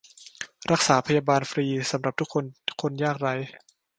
[0.71, 2.43] รักษาพยาบาลฟรีสำหรับ: ทุกคน
[2.81, 3.33] คนยากไร้